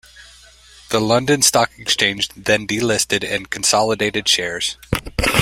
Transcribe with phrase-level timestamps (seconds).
[0.89, 4.75] The London Stock Exchange then delisted the consolidated shares.